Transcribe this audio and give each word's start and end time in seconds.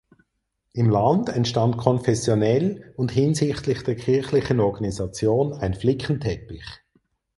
Im 0.73 0.89
Land 0.89 1.29
entstand 1.29 1.77
konfessionell 1.77 2.91
und 2.97 3.11
hinsichtlich 3.11 3.83
der 3.83 3.95
kirchlichen 3.95 4.59
Organisation 4.59 5.53
ein 5.53 5.75
Flickenteppich. 5.75 6.65